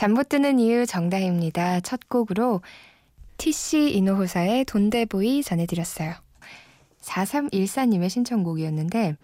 잠 0.00 0.14
못 0.14 0.30
드는 0.30 0.58
이유 0.58 0.86
정다입니다. 0.86 1.80
첫 1.80 2.08
곡으로 2.08 2.62
TC 3.36 3.90
이노호사의 3.96 4.64
돈데보이 4.64 5.42
전해드렸어요. 5.42 6.14
4314님의 7.02 8.08
신청곡이었는데 8.08 9.16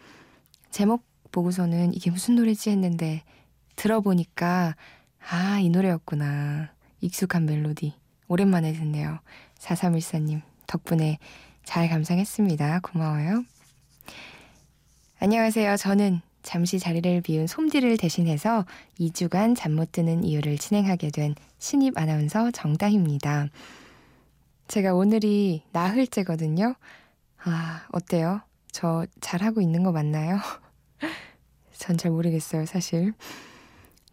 제목 0.70 1.03
보고서는 1.33 1.95
이게 1.95 2.11
무슨 2.11 2.34
노래지 2.34 2.69
했는데 2.69 3.23
들어보니까 3.77 4.77
아, 5.31 5.59
이 5.61 5.70
노래였구나. 5.70 6.75
익숙한 7.01 7.47
멜로디. 7.47 7.95
오랜만에 8.29 8.75
듣네요. 8.75 9.20
4314님 9.58 10.42
덕분에 10.67 11.17
잘 11.64 11.89
감상했습니다. 11.89 12.81
고마워요. 12.81 13.45
안녕하세요. 15.20 15.79
저는 15.79 16.20
잠시 16.47 16.78
자리를 16.78 17.22
비운 17.22 17.48
솜디를 17.48 17.97
대신해서 17.97 18.64
2주간 19.00 19.56
잠 19.56 19.72
못 19.77 19.91
드는 19.91 20.22
이유를 20.22 20.58
진행하게 20.58 21.11
된 21.11 21.34
신입 21.58 21.98
아나운서 21.98 22.52
정다희입니다. 22.52 23.48
제가 24.69 24.94
오늘이 24.94 25.64
나흘째거든요. 25.72 26.77
아, 27.44 27.86
어때요? 27.92 28.41
저 28.70 29.05
잘하고 29.20 29.61
있는 29.61 29.83
거 29.83 29.91
맞나요? 29.91 30.39
전 31.77 31.97
잘 31.98 32.12
모르겠어요, 32.12 32.64
사실. 32.64 33.12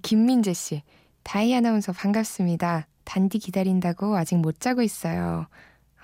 김민재 0.01 0.53
씨, 0.53 0.81
다희 1.21 1.55
아나운서 1.55 1.93
반갑습니다. 1.93 2.87
단디 3.03 3.37
기다린다고 3.37 4.17
아직 4.17 4.37
못 4.37 4.59
자고 4.59 4.81
있어요. 4.81 5.45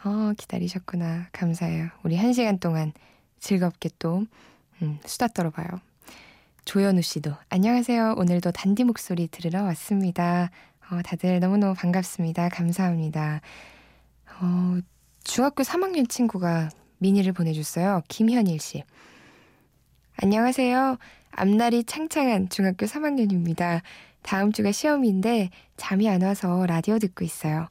어, 0.06 0.34
기다리셨구나. 0.38 1.30
감사해요. 1.32 1.90
우리 2.04 2.16
한 2.18 2.34
시간 2.34 2.60
동안 2.60 2.94
즐겁게 3.40 3.90
또 3.98 4.26
음, 4.84 5.00
수다 5.06 5.28
떨어봐요. 5.30 5.68
조현우 6.70 7.02
씨도 7.02 7.34
안녕하세요. 7.50 8.14
오늘도 8.16 8.52
단디 8.52 8.84
목소리 8.84 9.28
들으러 9.28 9.64
왔습니다. 9.64 10.52
어, 10.92 11.02
다들 11.04 11.40
너무너무 11.40 11.74
반갑습니다. 11.74 12.50
감사합니다. 12.50 13.42
어, 14.40 14.78
중학교 15.24 15.64
3학년 15.64 16.08
친구가 16.08 16.70
미니를 17.00 17.34
보내줬어요. 17.34 18.04
김현일 18.08 18.60
씨. 18.60 18.84
안녕하세요. 20.18 21.00
앞날이 21.32 21.86
창창한 21.86 22.50
중학교 22.50 22.86
3학년입니다. 22.86 23.82
다음 24.22 24.52
주가 24.52 24.72
시험인데 24.72 25.50
잠이 25.76 26.08
안 26.08 26.22
와서 26.22 26.68
라디오 26.68 27.00
듣고 27.00 27.26
있어요. 27.26 27.68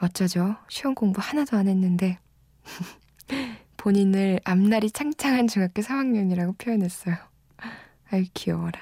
어쩌죠? 0.00 0.56
시험 0.68 0.96
공부 0.96 1.20
하나도 1.22 1.56
안 1.56 1.68
했는데. 1.68 2.18
본인을 3.76 4.40
앞날이 4.42 4.90
창창한 4.90 5.46
중학교 5.46 5.80
3학년이라고 5.80 6.58
표현했어요. 6.58 7.31
아유 8.12 8.26
귀여워라. 8.34 8.78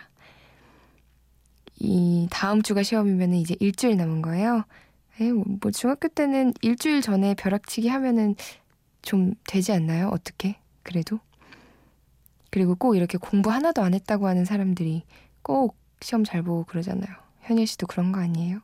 이 1.79 2.27
다음 2.31 2.63
주가 2.63 2.83
시험이면 2.83 3.35
이제 3.35 3.57
일주일 3.61 3.97
남은 3.97 4.23
거예요. 4.23 4.65
에이, 5.21 5.31
뭐 5.33 5.71
중학교 5.71 6.09
때는 6.09 6.53
일주일 6.63 7.01
전에 7.01 7.35
벼락치기 7.35 7.89
하면은 7.89 8.35
좀 9.03 9.35
되지 9.47 9.73
않나요? 9.73 10.09
어떻게? 10.09 10.57
그래도? 10.83 11.21
그리고 12.51 12.75
꼭 12.75 12.97
이렇게 12.97 13.19
공부 13.19 13.51
하나도 13.51 13.83
안 13.83 13.95
했다고 13.95 14.27
하는 14.27 14.45
사람들이 14.45 15.05
꼭 15.43 15.77
시험 16.03 16.25
잘 16.25 16.43
보고 16.43 16.65
그러잖아요. 16.65 17.15
현일 17.43 17.67
씨도 17.67 17.87
그런 17.87 18.11
거 18.11 18.21
아니에요? 18.21 18.61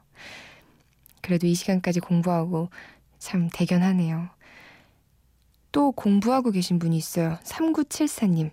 그래도 1.23 1.47
이 1.47 1.55
시간까지 1.55 2.01
공부하고 2.01 2.71
참 3.19 3.49
대견하네요. 3.53 4.29
또 5.71 5.93
공부하고 5.93 6.51
계신 6.51 6.79
분이 6.79 6.97
있어요. 6.97 7.39
3974님. 7.45 8.51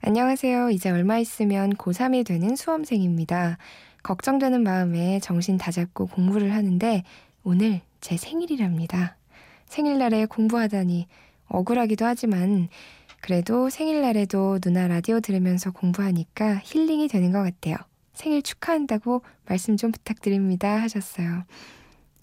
안녕하세요. 0.00 0.70
이제 0.70 0.90
얼마 0.90 1.18
있으면 1.18 1.70
고3이 1.74 2.24
되는 2.24 2.54
수험생입니다. 2.54 3.58
걱정되는 4.04 4.62
마음에 4.62 5.18
정신 5.18 5.58
다 5.58 5.72
잡고 5.72 6.06
공부를 6.06 6.54
하는데 6.54 7.02
오늘 7.42 7.80
제 8.00 8.16
생일이랍니다. 8.16 9.16
생일날에 9.66 10.26
공부하다니 10.26 11.08
억울하기도 11.48 12.04
하지만 12.04 12.68
그래도 13.20 13.70
생일날에도 13.70 14.60
누나 14.60 14.86
라디오 14.86 15.18
들으면서 15.18 15.72
공부하니까 15.72 16.60
힐링이 16.62 17.08
되는 17.08 17.32
것 17.32 17.42
같아요. 17.42 17.76
생일 18.14 18.42
축하한다고 18.42 19.22
말씀 19.46 19.76
좀 19.76 19.90
부탁드립니다 19.90 20.80
하셨어요. 20.80 21.42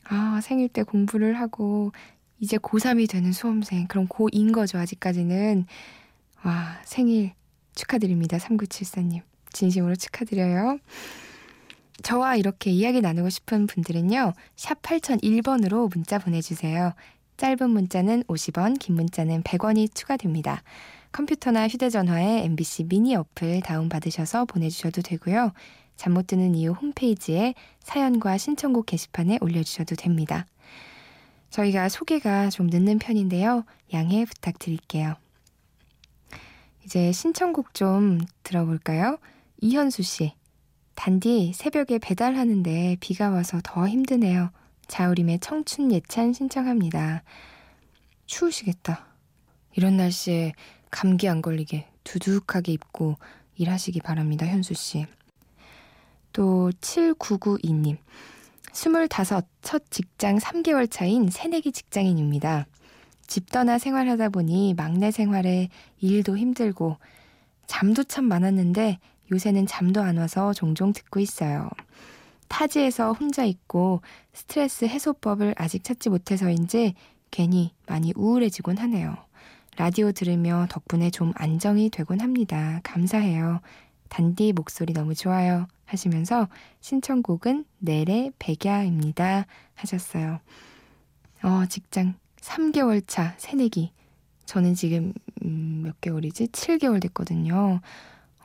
아, 0.06 0.40
생일 0.42 0.70
때 0.70 0.84
공부를 0.84 1.38
하고 1.40 1.92
이제 2.40 2.58
고3이 2.58 3.10
되는 3.10 3.34
수험생. 3.34 3.88
그럼 3.88 4.08
고2인 4.08 4.54
거죠, 4.54 4.78
아직까지는. 4.78 5.66
와, 6.44 6.80
생일 6.86 7.34
축하드립니다. 7.76 8.38
3974님. 8.38 9.22
진심으로 9.52 9.96
축하드려요. 9.96 10.80
저와 12.04 12.36
이렇게 12.36 12.72
이야기 12.72 13.02
나누고 13.02 13.30
싶은 13.30 13.68
분들은요. 13.68 14.34
샵 14.56 14.82
8001번으로 14.82 15.90
문자 15.94 16.20
보내주세요. 16.20 16.94
짧은 17.38 17.70
문자는 17.70 18.24
50원, 18.24 18.80
긴 18.80 18.96
문자는 18.96 19.44
100원이 19.44 19.94
추가됩니다. 19.94 20.62
컴퓨터나 21.12 21.68
휴대전화에 21.68 22.44
MBC 22.44 22.86
미니 22.86 23.16
어플 23.16 23.62
다운받으셔서 23.62 24.46
보내주셔도 24.46 25.02
되고요. 25.02 25.54
잠 25.96 26.14
못 26.14 26.28
드는 26.28 26.56
이유 26.56 26.72
홈페이지에 26.72 27.54
사연과 27.80 28.38
신청곡 28.38 28.86
게시판에 28.88 29.38
올려주셔도 29.42 29.96
됩니다. 29.96 30.46
저희가 31.50 31.88
소개가 31.88 32.50
좀 32.50 32.68
늦는 32.68 33.00
편인데요. 33.00 33.64
양해 33.94 34.26
부탁드릴게요. 34.26 35.16
이제 36.86 37.12
신청곡 37.12 37.74
좀 37.74 38.20
들어볼까요? 38.44 39.18
이현수 39.60 40.04
씨. 40.04 40.34
단디 40.94 41.52
새벽에 41.56 41.98
배달하는데 41.98 42.98
비가 43.00 43.30
와서 43.32 43.60
더 43.64 43.88
힘드네요. 43.88 44.52
자우림의 44.88 45.40
청춘 45.40 45.92
예찬 45.92 46.34
신청합니다. 46.34 47.24
추우시겠다. 48.28 49.08
이런 49.76 49.98
날씨에 49.98 50.54
감기 50.92 51.28
안 51.28 51.42
걸리게 51.42 51.88
두둑하게 52.04 52.74
입고 52.74 53.18
일하시기 53.58 54.02
바랍니다, 54.02 54.46
현수 54.46 54.76
씨. 54.76 55.08
또 56.34 56.72
7992님. 56.82 57.98
25, 58.74 59.08
첫 59.62 59.84
직장 59.90 60.38
3개월 60.38 60.90
차인 60.92 61.30
새내기 61.30 61.72
직장인입니다. 61.72 62.68
집 63.28 63.50
떠나 63.50 63.78
생활하다 63.78 64.30
보니 64.30 64.74
막내 64.76 65.12
생활에 65.12 65.70
일도 66.00 66.38
힘들고 66.38 66.98
잠도 67.68 68.04
참 68.04 68.26
많았는데 68.26 69.00
요새는 69.32 69.66
잠도 69.66 70.02
안 70.02 70.18
와서 70.18 70.54
종종 70.54 70.94
듣고 70.94 71.20
있어요. 71.20 71.70
타지에서 72.48 73.14
혼자 73.14 73.44
있고 73.44 74.02
스트레스 74.34 74.86
해소법을 74.86 75.56
아직 75.58 75.84
찾지 75.84 76.10
못해서인지 76.10 76.94
괜히 77.32 77.74
많이 77.88 78.14
우울해지곤 78.16 78.78
하네요. 78.78 79.18
라디오 79.78 80.12
들으며 80.12 80.68
덕분에 80.70 81.10
좀 81.10 81.34
안정이 81.36 81.90
되곤 81.90 82.22
합니다. 82.22 82.80
감사해요. 82.84 83.60
단디 84.10 84.54
목소리 84.54 84.94
너무 84.94 85.16
좋아요. 85.16 85.68
하시면서 85.86 86.48
신청곡은 86.80 87.66
내래 87.80 88.32
백야입니다. 88.40 89.46
하셨어요. 89.74 90.40
어, 91.44 91.66
직장 91.68 92.16
3개월 92.46 93.04
차 93.08 93.34
새내기. 93.38 93.92
저는 94.46 94.76
지금 94.76 95.14
음, 95.44 95.82
몇 95.84 96.00
개월이지? 96.02 96.48
7개월 96.48 97.02
됐거든요. 97.02 97.82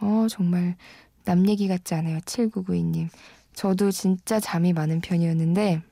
어, 0.00 0.26
정말 0.30 0.76
남 1.24 1.46
얘기 1.48 1.68
같지 1.68 1.94
않아요. 1.94 2.18
7992님. 2.20 3.08
저도 3.52 3.90
진짜 3.90 4.40
잠이 4.40 4.72
많은 4.72 5.00
편이었는데 5.02 5.82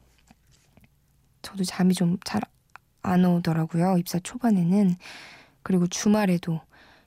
저도 1.43 1.65
잠이 1.65 1.95
좀 1.95 2.19
잘 2.25 2.41
안 3.03 3.25
오더라고요. 3.25 3.97
입사 3.97 4.19
초반에는. 4.19 4.97
그리고 5.63 5.87
주말에도 5.87 6.61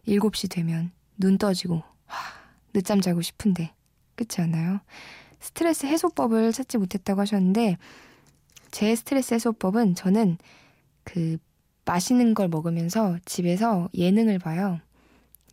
7시 0.07 0.49
되면 0.49 0.89
눈 1.17 1.37
떠지고 1.37 1.75
와, 1.75 2.15
늦잠 2.73 3.01
자고 3.01 3.21
싶은데 3.21 3.73
그렇지 4.15 4.41
않아요? 4.41 4.79
스트레스 5.39 5.85
해소법을 5.85 6.53
찾지 6.53 6.77
못했다고 6.79 7.21
하셨는데 7.21 7.77
제 8.71 8.95
스트레스 8.95 9.33
해소법은 9.35 9.93
저는 9.95 10.37
그 11.03 11.37
맛있는 11.85 12.33
걸 12.33 12.47
먹으면서 12.47 13.17
집에서 13.25 13.89
예능을 13.95 14.39
봐요. 14.39 14.79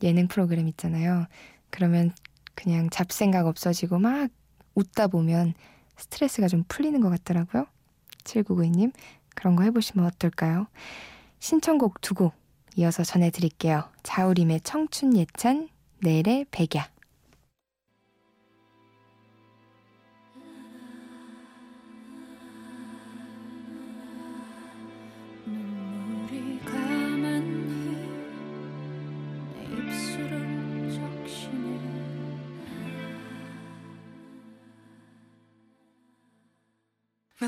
예능 0.02 0.28
프로그램 0.28 0.68
있잖아요. 0.68 1.26
그러면 1.70 2.12
그냥 2.54 2.90
잡생각 2.90 3.46
없어지고 3.46 3.98
막 3.98 4.30
웃다 4.74 5.08
보면 5.08 5.54
스트레스가 5.96 6.48
좀 6.48 6.64
풀리는 6.68 7.00
것 7.00 7.08
같더라고요. 7.10 7.66
7992님, 8.24 8.92
그런 9.34 9.56
거 9.56 9.62
해보시면 9.64 10.06
어떨까요? 10.06 10.66
신청곡 11.40 12.00
두 12.00 12.14
곡 12.14 12.34
이어서 12.76 13.02
전해드릴게요. 13.02 13.84
자우림의 14.04 14.60
청춘 14.60 15.16
예찬, 15.16 15.68
내일의 16.00 16.46
백야. 16.50 16.88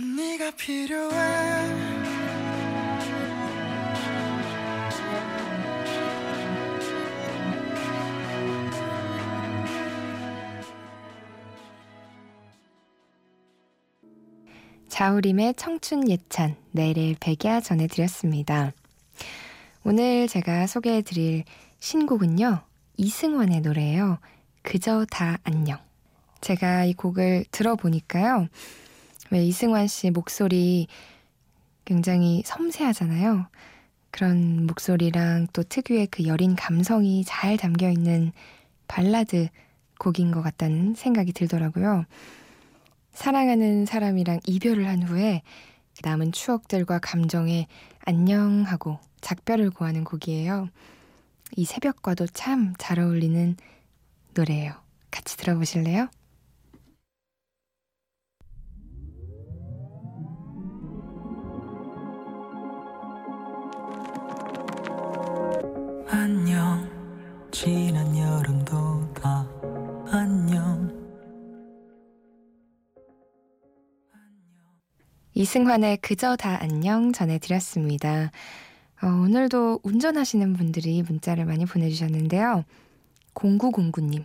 난 0.00 0.16
네가 0.16 0.50
필요해 0.52 1.16
자우림의 14.88 15.54
청춘 15.56 16.08
예찬, 16.08 16.56
내일 16.70 17.14
백야 17.20 17.60
전해드렸습니다. 17.60 18.72
오늘 19.84 20.28
제가 20.28 20.66
소개해드릴 20.66 21.44
신곡은요, 21.78 22.62
이승환의 22.96 23.60
노래예요. 23.60 24.18
그저 24.62 25.04
다 25.10 25.36
안녕. 25.44 25.78
제가 26.40 26.86
이 26.86 26.94
곡을 26.94 27.44
들어보니까요, 27.50 28.48
왜 29.30 29.44
이승환 29.44 29.86
씨 29.86 30.10
목소리 30.10 30.88
굉장히 31.84 32.42
섬세하잖아요. 32.44 33.46
그런 34.10 34.66
목소리랑 34.66 35.48
또 35.52 35.62
특유의 35.62 36.08
그 36.08 36.26
여린 36.26 36.56
감성이 36.56 37.24
잘 37.24 37.56
담겨 37.56 37.88
있는 37.90 38.32
발라드 38.88 39.48
곡인 39.98 40.32
것 40.32 40.42
같다는 40.42 40.94
생각이 40.94 41.32
들더라고요. 41.32 42.04
사랑하는 43.12 43.86
사람이랑 43.86 44.40
이별을 44.46 44.88
한 44.88 45.02
후에 45.02 45.42
남은 46.02 46.32
추억들과 46.32 46.98
감정에 47.00 47.66
안녕하고 48.04 48.98
작별을 49.20 49.70
고하는 49.70 50.04
곡이에요. 50.04 50.68
이 51.56 51.64
새벽과도 51.64 52.26
참 52.28 52.74
잘 52.78 52.98
어울리는 53.00 53.56
노래예요. 54.34 54.72
같이 55.10 55.36
들어보실래요? 55.36 56.08
지난 67.62 68.16
여름도 68.16 69.12
다 69.12 69.46
안녕 70.10 70.88
이승환의 75.34 75.98
그저 75.98 76.36
다 76.36 76.56
안녕 76.58 77.12
전해드렸습니다. 77.12 78.30
어, 79.02 79.06
오늘도 79.06 79.80
운전하시는 79.82 80.54
분들이 80.54 81.02
문자를 81.02 81.44
많이 81.44 81.66
보내주셨는데요. 81.66 82.64
0909님, 83.34 84.24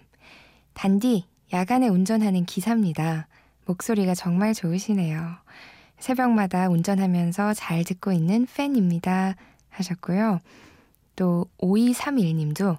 단디, 0.74 1.26
야간에 1.52 1.90
운전하는 1.90 2.46
기사입니다. 2.46 3.28
목소리가 3.66 4.16
정말 4.16 4.54
좋으시네요. 4.54 5.20
새벽마다 6.00 6.70
운전하면서 6.70 7.54
잘 7.56 7.84
듣고 7.84 8.14
있는 8.14 8.48
팬입니다. 8.56 9.36
하셨고요. 9.72 10.40
또 11.18 11.48
5231님도 11.58 12.78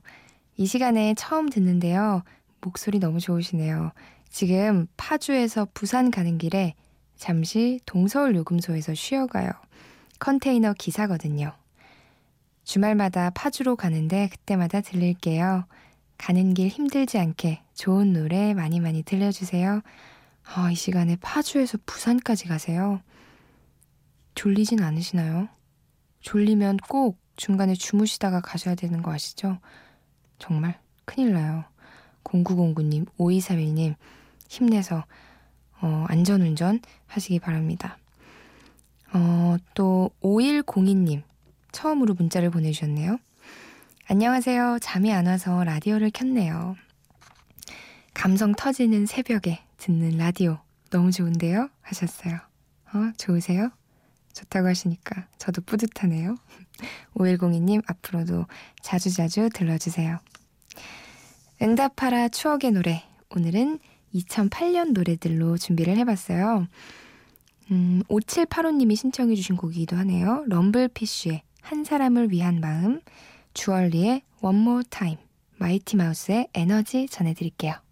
이 0.57 0.67
시간에 0.67 1.15
처음 1.15 1.49
듣는데요. 1.49 2.23
목소리 2.61 2.99
너무 2.99 3.21
좋으시네요. 3.21 3.93
지금 4.29 4.87
파주에서 4.97 5.69
부산 5.75 6.11
가는 6.11 6.39
길에 6.39 6.75
잠시 7.17 7.81
동서울 7.87 8.35
요금소에서 8.37 8.95
쉬어가요. 8.95 9.51
컨테이너 10.19 10.73
기사거든요. 10.75 11.53
주말마다 12.65 13.31
파주로 13.31 13.77
가는데 13.77 14.29
그때마다 14.29 14.81
들릴게요. 14.81 15.67
가는 16.19 16.55
길 16.55 16.69
힘들지 16.69 17.19
않게 17.19 17.63
좋은 17.75 18.13
노래 18.13 18.55
많이 18.55 18.81
많이 18.81 19.03
들려주세요. 19.03 19.83
아, 20.45 20.71
이 20.71 20.75
시간에 20.75 21.17
파주에서 21.17 21.79
부산까지 21.85 22.47
가세요. 22.47 23.01
졸리진 24.35 24.83
않으시나요? 24.83 25.49
졸리면 26.21 26.79
꼭 26.89 27.19
중간에 27.37 27.75
주무시다가 27.75 28.41
가셔야 28.41 28.75
되는 28.75 29.03
거 29.03 29.13
아시죠? 29.13 29.59
정말 30.39 30.79
큰일 31.05 31.33
나요. 31.33 31.65
0909님, 32.25 33.07
5231님, 33.19 33.95
힘내서 34.49 35.05
어, 35.81 36.05
안전운전 36.09 36.81
하시기 37.07 37.39
바랍니다. 37.39 37.99
어, 39.13 39.57
또 39.75 40.11
5102님 40.23 41.23
처음으로 41.73 42.15
문자를 42.15 42.51
보내주셨네요. 42.51 43.19
안녕하세요. 44.09 44.79
잠이 44.81 45.13
안 45.13 45.27
와서 45.27 45.65
라디오를 45.65 46.11
켰네요. 46.11 46.77
감성 48.15 48.55
터지는 48.55 49.07
새벽에 49.07 49.61
듣는 49.77 50.17
라디오 50.17 50.59
너무 50.91 51.13
좋은데요? 51.13 51.69
하셨어요. 51.83 52.37
어, 52.95 53.13
좋으세요? 53.19 53.71
좋다고 54.33 54.69
하시니까 54.69 55.27
저도 55.39 55.63
뿌듯하네요. 55.63 56.37
5102님 57.17 57.83
앞으로도 57.87 58.47
자주자주 58.83 59.51
들러주세요. 59.53 60.19
응답하라 61.61 62.29
추억의 62.29 62.73
노래 62.73 63.03
오늘은 63.35 63.79
2008년 64.15 64.93
노래들로 64.93 65.57
준비를 65.57 65.97
해봤어요. 65.99 66.67
음, 67.71 68.03
5785님이 68.09 68.97
신청해주신 68.97 69.57
곡이기도 69.57 69.97
하네요. 69.97 70.45
럼블피쉬의 70.47 71.43
한 71.63 71.85
사람을 71.85 72.31
위한 72.31 72.61
마음, 72.61 73.01
주얼리의 73.55 74.23
One 74.41 74.61
More 74.61 74.85
Time, 74.89 75.19
마이티 75.57 75.97
마우스의 75.97 76.49
에너지 76.55 77.09
전해드릴게요. 77.09 77.86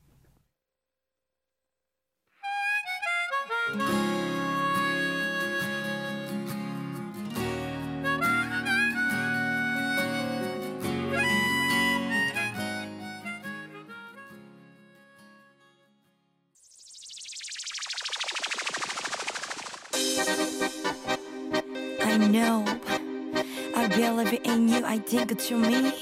I 22.14 22.16
know. 22.16 22.64
I 23.74 23.88
believe 23.88 24.40
in 24.44 24.68
you 24.68 24.84
I 24.84 24.98
think 24.98 25.50
you 25.50 25.58
me. 25.58 25.92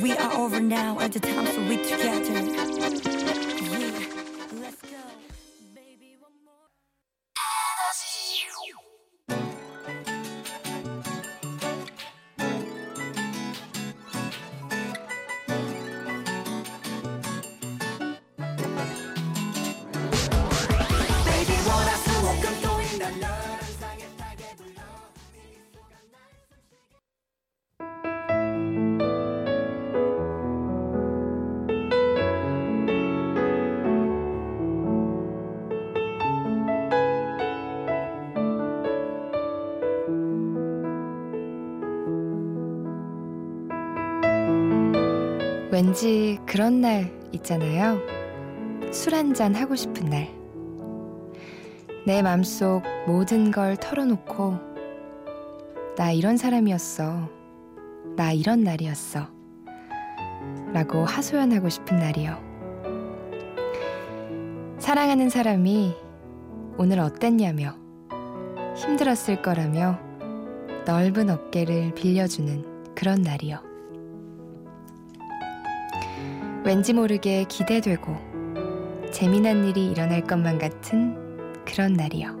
We 0.00 0.12
are 0.12 0.32
over 0.34 0.60
now 0.60 1.00
at 1.00 1.14
the 1.14 1.18
time 1.18 1.46
so 1.46 1.60
we 1.68 1.78
together 1.78 2.77
왠지 45.70 46.38
그런 46.46 46.80
날 46.80 47.12
있잖아요. 47.32 48.00
술 48.90 49.14
한잔 49.14 49.54
하고 49.54 49.76
싶은 49.76 50.08
날. 50.08 50.28
내 52.06 52.22
맘속 52.22 52.82
모든 53.06 53.50
걸 53.50 53.76
털어놓고 53.76 54.56
나 55.98 56.10
이런 56.10 56.38
사람이었어. 56.38 57.28
나 58.16 58.32
이런 58.32 58.64
날이었어. 58.64 59.28
라고 60.72 61.04
하소연하고 61.04 61.68
싶은 61.68 61.98
날이요. 61.98 62.48
사랑하는 64.78 65.28
사람이 65.28 65.94
오늘 66.78 66.98
어땠냐며 66.98 67.74
힘들었을 68.74 69.42
거라며 69.42 69.98
넓은 70.86 71.28
어깨를 71.28 71.94
빌려주는 71.94 72.94
그런 72.94 73.20
날이요. 73.20 73.67
왠지 76.68 76.92
모르게 76.92 77.44
기대되고 77.44 78.14
재미난 79.10 79.64
일이 79.64 79.86
일어날 79.86 80.20
것만 80.20 80.58
같은 80.58 81.16
그런 81.64 81.94
날이요. 81.94 82.36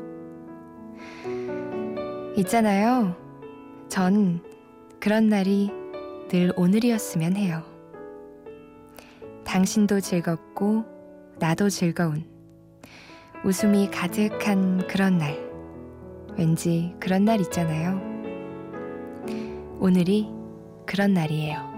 있잖아요. 2.36 3.16
전 3.88 4.42
그런 5.00 5.30
날이 5.30 5.70
늘 6.28 6.52
오늘이었으면 6.56 7.36
해요. 7.36 7.62
당신도 9.46 10.00
즐겁고 10.00 10.84
나도 11.38 11.70
즐거운 11.70 12.26
웃음이 13.46 13.90
가득한 13.90 14.88
그런 14.88 15.16
날. 15.16 15.38
왠지 16.36 16.94
그런 17.00 17.24
날 17.24 17.40
있잖아요. 17.40 17.98
오늘이 19.80 20.28
그런 20.84 21.14
날이에요. 21.14 21.77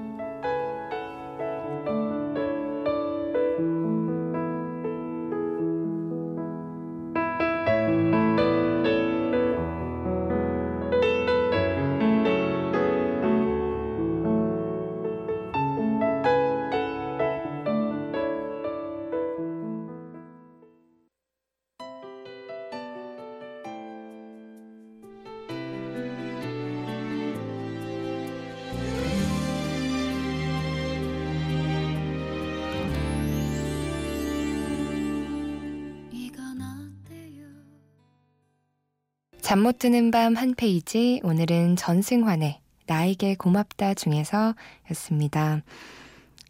잠 39.51 39.65
못 39.65 39.81
드는 39.81 40.13
밤 40.13 40.37
한 40.37 40.55
페이지 40.55 41.21
오늘은 41.25 41.75
전승환의 41.75 42.61
나에게 42.87 43.35
고맙다 43.35 43.95
중에서 43.95 44.55
였습니다. 44.93 45.63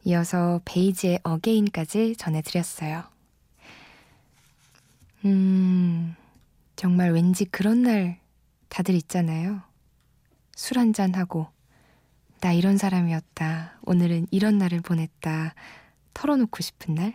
이어서 0.04 0.60
베이지의 0.66 1.20
어게인까지 1.22 2.16
전해드렸어요. 2.16 3.04
음, 5.24 6.14
정말 6.76 7.12
왠지 7.12 7.46
그런 7.46 7.84
날 7.84 8.20
다들 8.68 8.94
있잖아요. 8.96 9.62
술 10.54 10.78
한잔하고, 10.78 11.46
나 12.42 12.52
이런 12.52 12.76
사람이었다. 12.76 13.78
오늘은 13.86 14.26
이런 14.30 14.58
날을 14.58 14.82
보냈다. 14.82 15.54
털어놓고 16.12 16.60
싶은 16.60 16.96
날. 16.96 17.14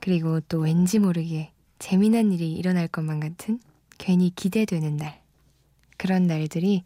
그리고 0.00 0.40
또 0.40 0.60
왠지 0.60 0.98
모르게 0.98 1.52
재미난 1.78 2.32
일이 2.32 2.52
일어날 2.52 2.88
것만 2.88 3.20
같은 3.20 3.60
괜히 3.98 4.30
기대되는 4.34 4.96
날. 4.96 5.20
그런 5.96 6.26
날들이 6.26 6.84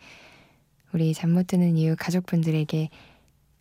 우리 0.92 1.14
잠 1.14 1.30
못 1.30 1.46
드는 1.46 1.76
이유 1.76 1.94
가족분들에게 1.98 2.88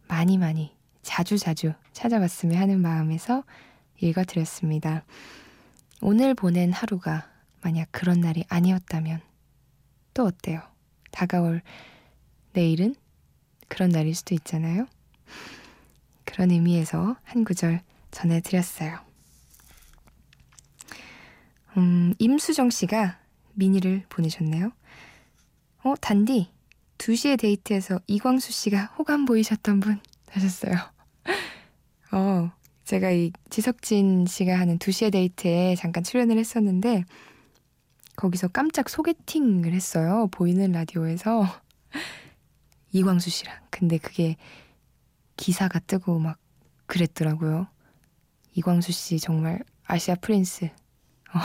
많이 0.07 0.37
많이 0.37 0.71
자주자주 1.03 1.73
찾아왔으면 1.93 2.57
하는 2.57 2.81
마음에서 2.81 3.43
읽어드렸습니다. 3.99 5.03
오늘 6.01 6.33
보낸 6.33 6.71
하루가 6.71 7.29
만약 7.61 7.87
그런 7.91 8.21
날이 8.21 8.45
아니었다면 8.47 9.21
또 10.13 10.25
어때요? 10.25 10.61
다가올 11.11 11.61
내일은 12.53 12.95
그런 13.67 13.89
날일 13.89 14.15
수도 14.15 14.33
있잖아요. 14.35 14.87
그런 16.25 16.51
의미에서 16.51 17.17
한 17.23 17.43
구절 17.43 17.81
전해드렸어요. 18.11 19.08
음, 21.77 22.13
임수정 22.17 22.69
씨가 22.69 23.19
미니를 23.53 24.05
보내셨네요. 24.09 24.71
어, 25.83 25.93
단디. 26.01 26.49
2시에 26.97 27.39
데이트에서 27.39 27.99
이광수 28.07 28.51
씨가 28.51 28.85
호감 28.97 29.25
보이셨던 29.25 29.79
분 29.79 29.99
하셨어요. 30.31 30.73
어, 32.11 32.51
제가 32.83 33.11
이 33.11 33.31
지석진 33.49 34.25
씨가 34.25 34.59
하는 34.59 34.77
2시에 34.79 35.11
데이트에 35.11 35.75
잠깐 35.75 36.03
출연을 36.03 36.37
했었는데 36.37 37.05
거기서 38.17 38.49
깜짝 38.49 38.89
소개팅을 38.89 39.73
했어요. 39.73 40.27
보이는 40.31 40.71
라디오에서 40.73 41.45
이광수 42.91 43.29
씨랑. 43.29 43.55
근데 43.69 43.97
그게 43.97 44.35
기사가 45.37 45.79
뜨고 45.79 46.19
막 46.19 46.37
그랬더라고요. 46.85 47.67
이광수 48.55 48.91
씨 48.91 49.19
정말 49.19 49.63
아시아 49.85 50.15
프린스 50.15 50.69
어, 51.33 51.39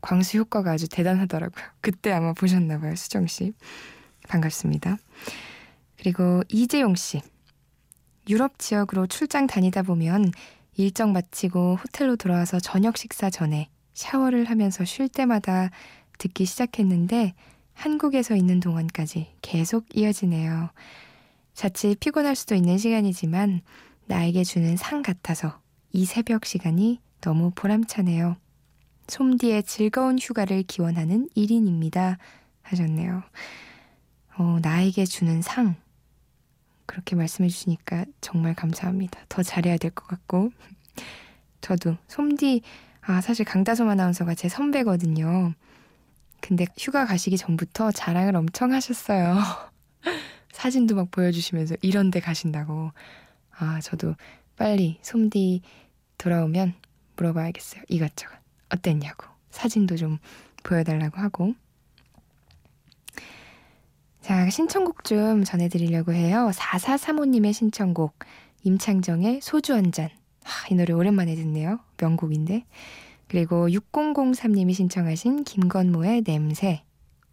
광수 0.00 0.38
효과가 0.38 0.72
아주 0.72 0.88
대단하더라고요. 0.88 1.64
그때 1.80 2.12
아마 2.12 2.32
보셨나 2.32 2.78
봐요, 2.78 2.94
수정 2.96 3.26
씨. 3.26 3.52
반갑습니다. 4.28 4.98
그리고 5.98 6.42
이재용 6.48 6.94
씨. 6.94 7.22
유럽 8.28 8.58
지역으로 8.58 9.06
출장 9.06 9.46
다니다 9.46 9.82
보면 9.82 10.32
일정 10.76 11.12
마치고 11.12 11.76
호텔로 11.76 12.16
돌아와서 12.16 12.58
저녁 12.60 12.98
식사 12.98 13.30
전에 13.30 13.68
샤워를 13.94 14.44
하면서 14.44 14.84
쉴 14.84 15.08
때마다 15.08 15.70
듣기 16.18 16.44
시작했는데 16.44 17.34
한국에서 17.72 18.36
있는 18.36 18.60
동안까지 18.60 19.34
계속 19.42 19.86
이어지네요. 19.94 20.70
자칫 21.54 21.98
피곤할 22.00 22.36
수도 22.36 22.54
있는 22.54 22.78
시간이지만 22.78 23.62
나에게 24.06 24.44
주는 24.44 24.76
상 24.76 25.02
같아서 25.02 25.60
이 25.92 26.04
새벽 26.04 26.44
시간이 26.44 27.00
너무 27.20 27.52
보람차네요. 27.54 28.36
솜디의 29.08 29.62
즐거운 29.64 30.18
휴가를 30.18 30.62
기원하는 30.64 31.28
1인입니다. 31.36 32.16
하셨네요. 32.62 33.22
어, 34.38 34.58
나에게 34.62 35.04
주는 35.04 35.40
상. 35.42 35.76
그렇게 36.86 37.16
말씀해 37.16 37.48
주시니까 37.48 38.04
정말 38.20 38.54
감사합니다. 38.54 39.20
더 39.28 39.42
잘해야 39.42 39.76
될 39.76 39.90
것 39.90 40.06
같고. 40.06 40.50
저도 41.60 41.96
솜디, 42.08 42.62
아, 43.02 43.20
사실 43.20 43.44
강다솜 43.44 43.88
아나운서가 43.88 44.34
제 44.34 44.48
선배거든요. 44.48 45.52
근데 46.40 46.66
휴가 46.78 47.06
가시기 47.06 47.36
전부터 47.38 47.92
자랑을 47.92 48.36
엄청 48.36 48.72
하셨어요. 48.72 49.36
사진도 50.52 50.94
막 50.94 51.10
보여주시면서 51.10 51.76
이런 51.82 52.10
데 52.10 52.20
가신다고. 52.20 52.92
아, 53.58 53.80
저도 53.80 54.14
빨리 54.56 54.98
솜디 55.02 55.62
돌아오면 56.18 56.74
물어봐야겠어요. 57.16 57.82
이것저것. 57.88 58.45
어땠냐고. 58.72 59.26
사진도 59.50 59.96
좀 59.96 60.18
보여달라고 60.62 61.18
하고. 61.18 61.54
자 64.20 64.50
신청곡 64.50 65.04
좀 65.04 65.44
전해드리려고 65.44 66.12
해요. 66.12 66.50
4435님의 66.52 67.52
신청곡 67.52 68.18
임창정의 68.64 69.40
소주 69.40 69.74
한잔. 69.74 70.10
이 70.70 70.74
노래 70.74 70.92
오랜만에 70.92 71.34
듣네요. 71.34 71.78
명곡인데. 71.98 72.64
그리고 73.28 73.68
6003님이 73.68 74.74
신청하신 74.74 75.44
김건모의 75.44 76.22
냄새 76.22 76.82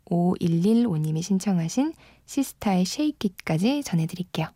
5115님이 0.05 1.21
신청하신 1.21 1.93
시스타의 2.25 2.85
쉐이킷까지 2.85 3.83
전해드릴게요 3.83 4.47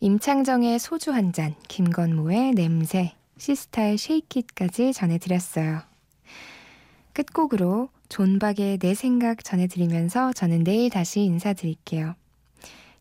임창정의 0.00 0.78
소주 0.78 1.12
한 1.12 1.32
잔, 1.32 1.54
김건모의 1.66 2.52
냄새, 2.52 3.14
시스타의 3.38 3.98
쉐이킷까지 3.98 4.92
전해드렸어요. 4.92 5.80
끝곡으로 7.12 7.88
존박의 8.08 8.78
내 8.78 8.94
생각 8.94 9.42
전해드리면서 9.42 10.32
저는 10.32 10.62
내일 10.62 10.90
다시 10.90 11.22
인사드릴게요. 11.22 12.14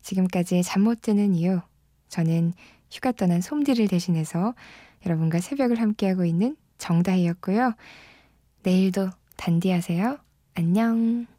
지금까지 0.01 0.63
잠 0.63 0.81
못 0.81 1.01
드는 1.01 1.35
이유 1.35 1.61
저는 2.09 2.53
휴가 2.91 3.11
떠난 3.11 3.41
솜디를 3.41 3.87
대신해서 3.87 4.53
여러분과 5.05 5.39
새벽을 5.39 5.79
함께하고 5.81 6.25
있는 6.25 6.55
정다희였고요. 6.77 7.73
내일도 8.63 9.09
단디하세요. 9.37 10.17
안녕. 10.55 11.34